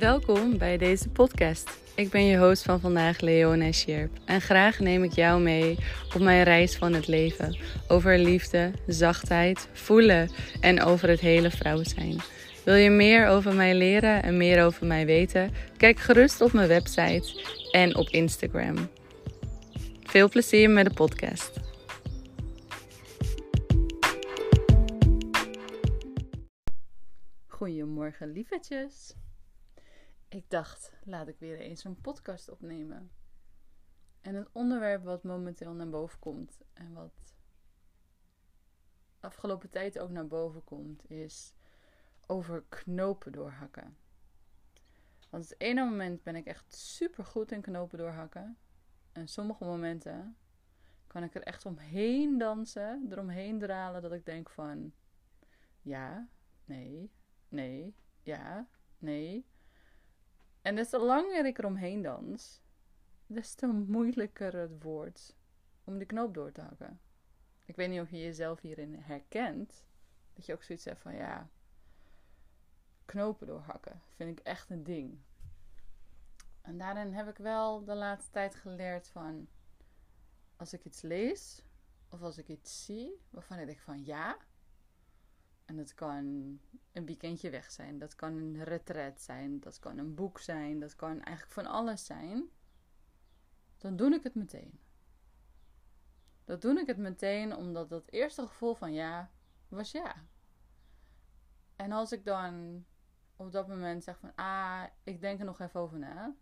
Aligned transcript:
Welkom 0.00 0.58
bij 0.58 0.78
deze 0.78 1.08
podcast. 1.08 1.80
Ik 1.94 2.10
ben 2.10 2.24
je 2.24 2.38
host 2.38 2.62
van 2.62 2.80
vandaag, 2.80 3.20
Leona 3.20 3.72
Sjerp. 3.72 4.10
En 4.24 4.40
graag 4.40 4.78
neem 4.78 5.04
ik 5.04 5.12
jou 5.12 5.40
mee 5.40 5.78
op 6.14 6.20
mijn 6.20 6.42
reis 6.42 6.76
van 6.76 6.92
het 6.92 7.06
leven. 7.06 7.56
Over 7.88 8.18
liefde, 8.18 8.70
zachtheid, 8.86 9.68
voelen 9.72 10.30
en 10.60 10.82
over 10.82 11.08
het 11.08 11.20
hele 11.20 11.50
vrouw 11.50 11.82
zijn. 11.82 12.16
Wil 12.64 12.74
je 12.74 12.90
meer 12.90 13.26
over 13.26 13.54
mij 13.54 13.74
leren 13.74 14.22
en 14.22 14.36
meer 14.36 14.64
over 14.64 14.86
mij 14.86 15.06
weten? 15.06 15.50
Kijk 15.76 15.98
gerust 15.98 16.40
op 16.40 16.52
mijn 16.52 16.68
website 16.68 17.42
en 17.70 17.96
op 17.96 18.08
Instagram. 18.08 18.76
Veel 20.02 20.28
plezier 20.28 20.70
met 20.70 20.84
de 20.84 20.94
podcast. 20.94 21.60
Goedemorgen, 27.46 28.32
lievertjes. 28.32 29.14
Ik 30.30 30.50
dacht, 30.50 30.92
laat 31.04 31.28
ik 31.28 31.38
weer 31.38 31.58
eens 31.58 31.84
een 31.84 32.00
podcast 32.00 32.48
opnemen. 32.48 33.10
En 34.20 34.34
het 34.34 34.48
onderwerp 34.52 35.04
wat 35.04 35.22
momenteel 35.22 35.72
naar 35.72 35.88
boven 35.88 36.18
komt 36.18 36.60
en 36.72 36.92
wat 36.92 37.34
afgelopen 39.20 39.70
tijd 39.70 39.98
ook 39.98 40.10
naar 40.10 40.26
boven 40.26 40.64
komt, 40.64 41.10
is 41.10 41.54
over 42.26 42.64
knopen 42.68 43.32
doorhakken. 43.32 43.96
Want 45.30 45.48
het 45.48 45.60
ene 45.60 45.84
moment 45.84 46.22
ben 46.22 46.36
ik 46.36 46.46
echt 46.46 46.74
super 46.74 47.24
goed 47.24 47.52
in 47.52 47.60
knopen 47.60 47.98
doorhakken. 47.98 48.58
En 49.12 49.28
sommige 49.28 49.64
momenten 49.64 50.36
kan 51.06 51.22
ik 51.22 51.34
er 51.34 51.42
echt 51.42 51.66
omheen 51.66 52.38
dansen, 52.38 53.06
eromheen 53.10 53.58
dralen, 53.58 54.02
dat 54.02 54.12
ik 54.12 54.26
denk 54.26 54.50
van 54.50 54.92
ja, 55.82 56.28
nee, 56.64 57.10
nee, 57.48 57.94
ja, 58.22 58.68
nee. 58.98 59.49
En 60.62 60.74
des 60.74 60.88
te 60.88 60.98
langer 60.98 61.46
ik 61.46 61.58
eromheen 61.58 62.02
dans, 62.02 62.62
des 63.26 63.54
te 63.54 63.66
moeilijker 63.66 64.56
het 64.56 64.82
wordt 64.82 65.36
om 65.84 65.98
die 65.98 66.06
knoop 66.06 66.34
door 66.34 66.52
te 66.52 66.60
hakken. 66.60 67.00
Ik 67.64 67.76
weet 67.76 67.88
niet 67.88 68.00
of 68.00 68.10
je 68.10 68.18
jezelf 68.18 68.60
hierin 68.60 68.94
herkent. 68.94 69.86
Dat 70.34 70.46
je 70.46 70.52
ook 70.52 70.62
zoiets 70.62 70.84
hebt 70.84 71.00
van 71.00 71.14
ja, 71.14 71.50
knopen 73.04 73.46
doorhakken 73.46 74.00
vind 74.08 74.38
ik 74.38 74.44
echt 74.44 74.70
een 74.70 74.84
ding. 74.84 75.18
En 76.60 76.78
daarin 76.78 77.12
heb 77.12 77.28
ik 77.28 77.36
wel 77.36 77.84
de 77.84 77.94
laatste 77.94 78.30
tijd 78.30 78.54
geleerd 78.54 79.08
van 79.08 79.48
als 80.56 80.72
ik 80.72 80.84
iets 80.84 81.02
lees 81.02 81.62
of 82.08 82.22
als 82.22 82.38
ik 82.38 82.48
iets 82.48 82.84
zie 82.84 83.20
waarvan 83.30 83.58
ik 83.58 83.66
denk 83.66 83.80
van 83.80 84.04
ja, 84.04 84.36
en 85.70 85.76
dat 85.76 85.94
kan 85.94 86.24
een 86.92 87.06
weekendje 87.06 87.50
weg 87.50 87.70
zijn. 87.70 87.98
Dat 87.98 88.14
kan 88.14 88.36
een 88.36 88.64
retret 88.64 89.20
zijn. 89.20 89.60
Dat 89.60 89.78
kan 89.78 89.98
een 89.98 90.14
boek 90.14 90.38
zijn. 90.38 90.80
Dat 90.80 90.96
kan 90.96 91.22
eigenlijk 91.22 91.52
van 91.52 91.66
alles 91.66 92.04
zijn. 92.04 92.50
Dan 93.78 93.96
doe 93.96 94.14
ik 94.14 94.22
het 94.22 94.34
meteen. 94.34 94.80
Dat 96.44 96.62
doe 96.62 96.80
ik 96.80 96.86
het 96.86 96.96
meteen 96.96 97.56
omdat 97.56 97.88
dat 97.88 98.10
eerste 98.10 98.46
gevoel 98.46 98.74
van 98.74 98.92
ja 98.92 99.30
was 99.68 99.90
ja. 99.90 100.14
En 101.76 101.92
als 101.92 102.12
ik 102.12 102.24
dan 102.24 102.84
op 103.36 103.52
dat 103.52 103.68
moment 103.68 104.04
zeg 104.04 104.18
van 104.18 104.34
ah, 104.34 104.84
ik 105.04 105.20
denk 105.20 105.38
er 105.38 105.44
nog 105.44 105.60
even 105.60 105.80
over 105.80 105.98
na. 105.98 106.34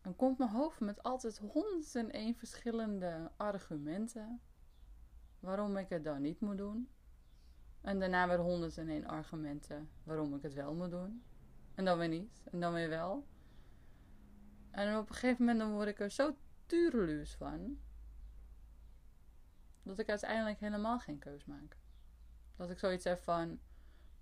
Dan 0.00 0.16
komt 0.16 0.38
mijn 0.38 0.50
hoofd 0.50 0.80
met 0.80 1.02
altijd 1.02 1.38
honderden 1.38 2.10
één 2.10 2.34
verschillende 2.34 3.30
argumenten 3.36 4.40
waarom 5.38 5.76
ik 5.76 5.88
het 5.88 6.04
dan 6.04 6.22
niet 6.22 6.40
moet 6.40 6.56
doen. 6.56 6.88
En 7.84 7.98
daarna 7.98 8.28
weer 8.28 8.38
101 8.38 9.06
argumenten 9.06 9.90
waarom 10.04 10.34
ik 10.34 10.42
het 10.42 10.54
wel 10.54 10.74
moet 10.74 10.90
doen. 10.90 11.24
En 11.74 11.84
dan 11.84 11.98
weer 11.98 12.08
niet. 12.08 12.42
En 12.44 12.60
dan 12.60 12.72
weer 12.72 12.88
wel. 12.88 13.26
En 14.70 14.96
op 14.96 15.08
een 15.08 15.14
gegeven 15.14 15.44
moment 15.44 15.58
dan 15.58 15.72
word 15.72 15.88
ik 15.88 16.00
er 16.00 16.10
zo 16.10 16.36
tureluus 16.66 17.34
van. 17.34 17.78
Dat 19.82 19.98
ik 19.98 20.08
uiteindelijk 20.08 20.60
helemaal 20.60 20.98
geen 20.98 21.18
keus 21.18 21.44
maak. 21.44 21.76
Dat 22.56 22.70
ik 22.70 22.78
zoiets 22.78 23.04
heb 23.04 23.22
van... 23.22 23.60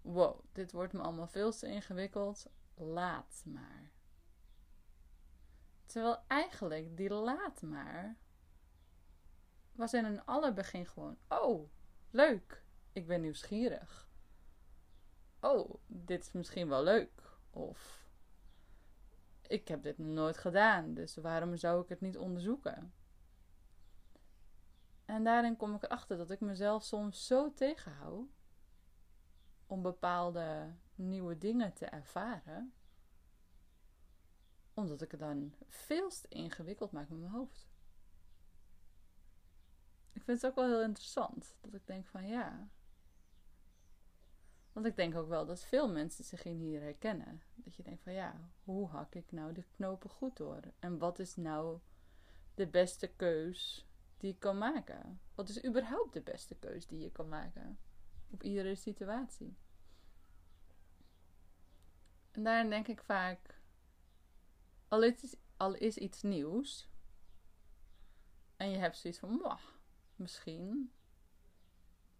Wow, 0.00 0.40
dit 0.52 0.72
wordt 0.72 0.92
me 0.92 1.00
allemaal 1.00 1.28
veel 1.28 1.52
te 1.52 1.66
ingewikkeld. 1.66 2.50
Laat 2.74 3.42
maar. 3.44 3.90
Terwijl 5.86 6.24
eigenlijk 6.26 6.96
die 6.96 7.10
laat 7.10 7.62
maar... 7.62 8.16
Was 9.72 9.94
in 9.94 10.04
een 10.04 10.24
allerbegin 10.24 10.86
gewoon... 10.86 11.16
Oh, 11.28 11.70
leuk 12.10 12.61
ik 12.92 13.06
ben 13.06 13.20
nieuwsgierig. 13.20 14.10
Oh, 15.40 15.74
dit 15.86 16.22
is 16.22 16.32
misschien 16.32 16.68
wel 16.68 16.82
leuk. 16.82 17.22
Of 17.50 18.08
ik 19.42 19.68
heb 19.68 19.82
dit 19.82 19.98
nooit 19.98 20.38
gedaan, 20.38 20.94
dus 20.94 21.16
waarom 21.16 21.56
zou 21.56 21.82
ik 21.82 21.88
het 21.88 22.00
niet 22.00 22.18
onderzoeken? 22.18 22.92
En 25.04 25.24
daarin 25.24 25.56
kom 25.56 25.74
ik 25.74 25.82
erachter 25.82 26.16
dat 26.16 26.30
ik 26.30 26.40
mezelf 26.40 26.84
soms 26.84 27.26
zo 27.26 27.52
tegenhoud 27.54 28.28
om 29.66 29.82
bepaalde 29.82 30.74
nieuwe 30.94 31.38
dingen 31.38 31.72
te 31.72 31.86
ervaren, 31.86 32.72
omdat 34.74 35.02
ik 35.02 35.10
het 35.10 35.20
dan 35.20 35.54
veel 35.68 36.08
te 36.08 36.28
ingewikkeld 36.28 36.92
maak 36.92 37.08
met 37.08 37.18
mijn 37.18 37.32
hoofd. 37.32 37.70
Ik 40.12 40.22
vind 40.22 40.42
het 40.42 40.50
ook 40.50 40.56
wel 40.56 40.68
heel 40.68 40.82
interessant 40.82 41.56
dat 41.60 41.74
ik 41.74 41.86
denk 41.86 42.06
van 42.06 42.26
ja, 42.26 42.68
want 44.72 44.86
ik 44.86 44.96
denk 44.96 45.16
ook 45.16 45.28
wel 45.28 45.46
dat 45.46 45.64
veel 45.64 45.92
mensen 45.92 46.24
zich 46.24 46.44
in 46.44 46.56
hier 46.56 46.80
herkennen. 46.80 47.42
Dat 47.54 47.76
je 47.76 47.82
denkt 47.82 48.02
van 48.02 48.12
ja, 48.12 48.50
hoe 48.64 48.88
hak 48.88 49.14
ik 49.14 49.32
nou 49.32 49.52
de 49.52 49.64
knopen 49.70 50.10
goed 50.10 50.36
door? 50.36 50.60
En 50.78 50.98
wat 50.98 51.18
is 51.18 51.36
nou 51.36 51.78
de 52.54 52.66
beste 52.66 53.08
keus 53.16 53.86
die 54.16 54.32
ik 54.32 54.38
kan 54.38 54.58
maken? 54.58 55.20
Wat 55.34 55.48
is 55.48 55.64
überhaupt 55.64 56.12
de 56.12 56.20
beste 56.20 56.54
keus 56.54 56.86
die 56.86 57.00
je 57.00 57.10
kan 57.10 57.28
maken? 57.28 57.78
Op 58.30 58.42
iedere 58.42 58.74
situatie. 58.74 59.56
En 62.30 62.42
daarin 62.42 62.70
denk 62.70 62.88
ik 62.88 63.02
vaak, 63.02 63.60
al 64.88 65.02
is, 65.02 65.36
al 65.56 65.74
is 65.74 65.96
iets 65.96 66.22
nieuws, 66.22 66.90
en 68.56 68.70
je 68.70 68.76
hebt 68.76 68.96
zoiets 68.96 69.18
van, 69.18 69.58
misschien, 70.16 70.92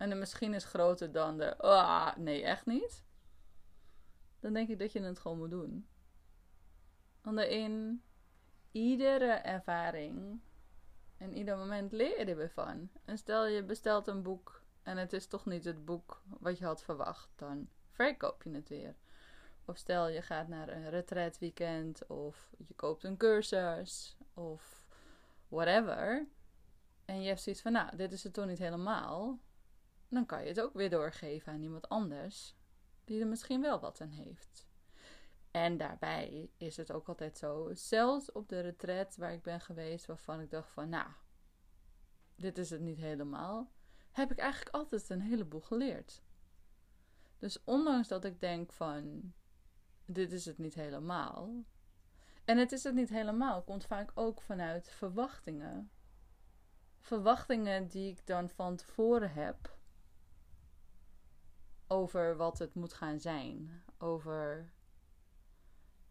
en 0.00 0.08
de 0.08 0.14
misschien 0.14 0.54
is 0.54 0.64
groter 0.64 1.12
dan 1.12 1.36
de 1.36 1.58
ah, 1.58 2.16
nee, 2.16 2.42
echt 2.42 2.66
niet. 2.66 3.04
Dan 4.38 4.52
denk 4.52 4.68
ik 4.68 4.78
dat 4.78 4.92
je 4.92 5.00
het 5.00 5.18
gewoon 5.18 5.38
moet 5.38 5.50
doen. 5.50 5.88
Want 7.22 7.38
in 7.38 8.02
iedere 8.70 9.32
ervaring 9.32 10.40
en 11.16 11.36
ieder 11.36 11.56
moment 11.56 11.92
leer 11.92 12.28
er 12.28 12.36
weer 12.36 12.50
van. 12.50 12.90
En 13.04 13.18
stel 13.18 13.46
je 13.46 13.62
bestelt 13.62 14.06
een 14.06 14.22
boek 14.22 14.62
en 14.82 14.96
het 14.96 15.12
is 15.12 15.26
toch 15.26 15.46
niet 15.46 15.64
het 15.64 15.84
boek 15.84 16.22
wat 16.38 16.58
je 16.58 16.64
had 16.64 16.82
verwacht, 16.82 17.28
dan 17.36 17.68
verkoop 17.90 18.42
je 18.42 18.50
het 18.50 18.68
weer. 18.68 18.94
Of 19.64 19.76
stel 19.76 20.08
je 20.08 20.22
gaat 20.22 20.48
naar 20.48 20.68
een 20.68 20.90
retreat 20.90 21.38
weekend 21.38 22.06
of 22.06 22.50
je 22.66 22.74
koopt 22.74 23.04
een 23.04 23.16
cursus 23.16 24.16
of 24.34 24.84
whatever. 25.48 26.28
En 27.04 27.22
je 27.22 27.28
hebt 27.28 27.40
zoiets 27.40 27.62
van, 27.62 27.72
nou, 27.72 27.96
dit 27.96 28.12
is 28.12 28.24
het 28.24 28.32
toch 28.32 28.46
niet 28.46 28.58
helemaal 28.58 29.40
dan 30.10 30.26
kan 30.26 30.42
je 30.42 30.48
het 30.48 30.60
ook 30.60 30.74
weer 30.74 30.90
doorgeven 30.90 31.52
aan 31.52 31.62
iemand 31.62 31.88
anders 31.88 32.56
die 33.04 33.20
er 33.20 33.26
misschien 33.26 33.60
wel 33.60 33.80
wat 33.80 34.00
aan 34.00 34.10
heeft. 34.10 34.68
En 35.50 35.76
daarbij 35.76 36.50
is 36.56 36.76
het 36.76 36.92
ook 36.92 37.08
altijd 37.08 37.38
zo, 37.38 37.70
zelfs 37.72 38.32
op 38.32 38.48
de 38.48 38.60
retreat 38.60 39.16
waar 39.16 39.32
ik 39.32 39.42
ben 39.42 39.60
geweest, 39.60 40.06
waarvan 40.06 40.40
ik 40.40 40.50
dacht 40.50 40.70
van, 40.70 40.88
nou, 40.88 41.08
dit 42.34 42.58
is 42.58 42.70
het 42.70 42.80
niet 42.80 42.98
helemaal, 42.98 43.72
heb 44.10 44.30
ik 44.30 44.38
eigenlijk 44.38 44.74
altijd 44.74 45.10
een 45.10 45.20
heleboel 45.20 45.60
geleerd. 45.60 46.22
Dus 47.38 47.64
ondanks 47.64 48.08
dat 48.08 48.24
ik 48.24 48.40
denk 48.40 48.72
van, 48.72 49.32
dit 50.04 50.32
is 50.32 50.44
het 50.44 50.58
niet 50.58 50.74
helemaal. 50.74 51.64
En 52.44 52.58
het 52.58 52.72
is 52.72 52.84
het 52.84 52.94
niet 52.94 53.08
helemaal, 53.08 53.62
komt 53.62 53.84
vaak 53.84 54.10
ook 54.14 54.42
vanuit 54.42 54.90
verwachtingen. 54.90 55.90
Verwachtingen 56.98 57.88
die 57.88 58.10
ik 58.10 58.26
dan 58.26 58.50
van 58.50 58.76
tevoren 58.76 59.32
heb 59.32 59.78
over 61.92 62.36
wat 62.36 62.58
het 62.58 62.74
moet 62.74 62.92
gaan 62.92 63.20
zijn. 63.20 63.82
Over 63.98 64.72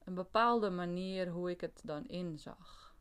een 0.03 0.13
bepaalde 0.13 0.69
manier 0.69 1.27
hoe 1.29 1.49
ik 1.49 1.61
het 1.61 1.81
dan 1.83 2.07
inzag. 2.07 2.95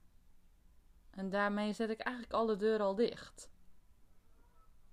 En 1.10 1.30
daarmee 1.30 1.72
zet 1.72 1.90
ik 1.90 2.00
eigenlijk 2.00 2.34
alle 2.34 2.56
deuren 2.56 2.86
al 2.86 2.94
dicht. 2.94 3.50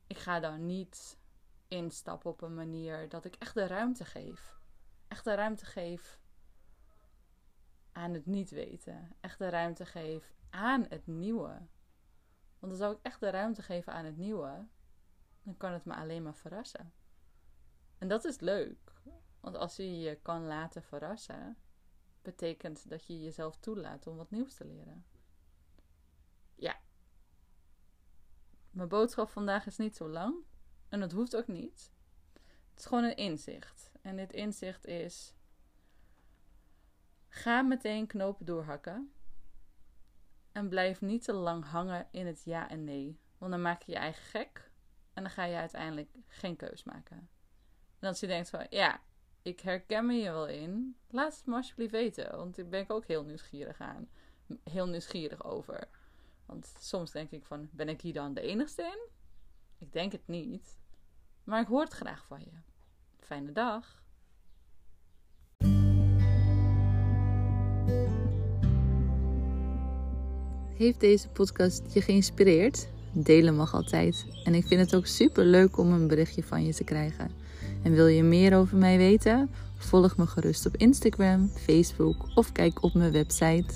Ik 0.08 0.18
ga 0.18 0.40
dan 0.40 0.66
niet 0.66 1.20
instappen 1.68 2.32
op 2.32 2.42
een 2.42 2.56
manier 2.56 3.10
dat 3.10 3.26
ik 3.26 3.36
echt 3.36 3.54
de 3.54 3.68
ruimte 3.68 4.06
geef. 4.06 4.60
Echt 5.08 5.24
de 5.24 5.34
ruimte 5.34 5.66
geef 5.66 6.20
aan 7.92 8.14
het 8.14 8.26
niet 8.26 8.50
weten. 8.50 9.16
Echt 9.20 9.38
de 9.38 9.50
ruimte 9.50 9.86
geef 9.86 10.34
aan 10.50 10.86
het 10.90 11.08
nieuwe. 11.08 11.68
Want 12.60 12.82
als 12.82 12.96
ik 12.96 13.00
echt 13.02 13.20
de 13.20 13.30
ruimte 13.30 13.62
geven 13.62 13.94
aan 13.94 14.06
het 14.06 14.18
nieuwe, 14.18 14.68
dan 15.44 15.58
kan 15.58 15.72
het 15.72 15.86
me 15.86 15.94
alleen 15.96 16.24
maar 16.24 16.36
verrassen. 16.36 16.94
En 17.98 18.08
dat 18.08 18.26
is 18.26 18.40
leuk. 18.40 18.94
Want 19.40 19.58
als 19.58 19.76
je 19.76 20.00
je 20.00 20.16
kan 20.16 20.46
laten 20.46 20.84
verrassen, 20.84 21.58
betekent 22.22 22.90
dat 22.90 23.06
je 23.06 23.22
jezelf 23.22 23.58
toelaat 23.58 24.08
om 24.08 24.16
wat 24.16 24.32
nieuws 24.32 24.54
te 24.54 24.66
leren. 24.66 25.06
Ja. 26.56 26.80
Mijn 28.70 28.90
boodschap 28.90 29.30
vandaag 29.30 29.66
is 29.66 29.78
niet 29.78 29.96
zo 29.96 30.10
lang. 30.10 30.36
En 30.90 31.00
dat 31.00 31.12
hoeft 31.12 31.36
ook 31.36 31.48
niet. 31.48 31.92
Het 32.70 32.80
is 32.80 32.86
gewoon 32.86 33.04
een 33.04 33.16
inzicht. 33.16 33.92
En 34.02 34.16
dit 34.16 34.34
inzicht 34.34 34.86
is: 34.86 35.36
ga 37.28 37.62
meteen 37.62 38.08
knopen 38.08 38.46
doorhakken. 38.46 39.14
En 40.52 40.70
blijf 40.70 41.02
niet 41.02 41.24
te 41.24 41.34
lang 41.34 41.66
hangen 41.66 42.08
in 42.12 42.26
het 42.26 42.44
ja 42.44 42.70
en 42.70 42.84
nee. 42.84 43.20
Want 43.38 43.52
dan 43.52 43.62
maak 43.62 43.82
je 43.82 43.92
je 43.92 43.98
eigen 43.98 44.24
gek. 44.24 44.72
En 45.14 45.24
dan 45.24 45.32
ga 45.32 45.44
je 45.44 45.56
uiteindelijk 45.56 46.10
geen 46.28 46.56
keus 46.56 46.84
maken. 46.84 47.30
Als 48.06 48.20
je 48.20 48.28
denkt 48.28 48.50
van 48.50 48.66
ja, 48.70 49.02
ik 49.42 49.60
herken 49.60 50.06
me 50.06 50.14
hier 50.14 50.32
wel 50.32 50.48
in. 50.48 50.96
Laat 51.10 51.36
het 51.36 51.46
me 51.46 51.56
alsjeblieft 51.56 51.92
weten. 51.92 52.38
Want 52.38 52.58
ik 52.58 52.70
ben 52.70 52.82
ik 52.82 52.92
ook 52.92 53.06
heel 53.06 53.24
nieuwsgierig 53.24 53.80
aan. 53.80 54.10
Heel 54.64 54.88
nieuwsgierig 54.88 55.44
over. 55.44 55.88
Want 56.46 56.74
soms 56.80 57.12
denk 57.12 57.32
ik 57.32 57.46
van, 57.46 57.70
ben 57.72 57.90
ik 57.90 58.02
hier 58.02 58.14
dan 58.14 58.34
de 58.34 58.42
enigste 58.42 58.82
in? 58.82 59.00
Ik 59.78 59.94
denk 59.94 60.12
het 60.12 60.28
niet. 60.28 60.78
Maar 61.44 61.62
ik 61.62 61.68
hoor 61.68 61.82
het 61.82 61.94
graag 61.94 62.26
van 62.26 62.40
je. 62.40 62.52
Fijne 63.20 63.52
dag. 63.52 64.04
Heeft 70.78 71.00
deze 71.00 71.30
podcast 71.30 71.94
je 71.94 72.02
geïnspireerd? 72.02 72.88
Delen 73.14 73.56
mag 73.56 73.74
altijd. 73.74 74.26
En 74.44 74.54
ik 74.54 74.68
vind 74.68 74.82
het 74.82 74.96
ook 74.96 75.06
super 75.06 75.46
leuk 75.46 75.78
om 75.78 75.92
een 75.92 76.08
berichtje 76.08 76.44
van 76.44 76.66
je 76.66 76.74
te 76.74 76.84
krijgen. 76.84 77.45
En 77.86 77.94
wil 77.94 78.08
je 78.08 78.24
meer 78.24 78.56
over 78.56 78.78
mij 78.78 78.98
weten? 78.98 79.50
Volg 79.78 80.18
me 80.18 80.28
gerust 80.28 80.66
op 80.66 80.78
Instagram, 80.78 81.52
Facebook 81.56 82.16
of 82.36 82.52
kijk 82.52 82.84
op 82.84 82.94
mijn 82.94 83.12
website 83.12 83.74